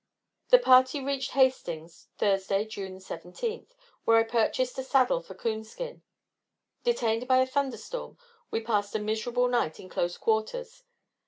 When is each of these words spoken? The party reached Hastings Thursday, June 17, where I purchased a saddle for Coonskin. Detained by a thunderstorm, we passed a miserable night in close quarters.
The 0.49 0.57
party 0.57 0.99
reached 0.99 1.33
Hastings 1.33 2.07
Thursday, 2.17 2.65
June 2.65 2.99
17, 2.99 3.67
where 4.03 4.17
I 4.17 4.23
purchased 4.23 4.79
a 4.79 4.83
saddle 4.83 5.21
for 5.21 5.35
Coonskin. 5.35 6.01
Detained 6.83 7.27
by 7.27 7.37
a 7.37 7.45
thunderstorm, 7.45 8.17
we 8.49 8.61
passed 8.61 8.95
a 8.95 8.99
miserable 8.99 9.47
night 9.47 9.79
in 9.79 9.89
close 9.89 10.17
quarters. 10.17 10.85